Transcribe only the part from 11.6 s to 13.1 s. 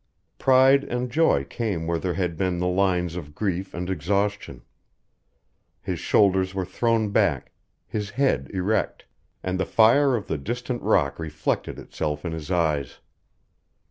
itself in his eyes.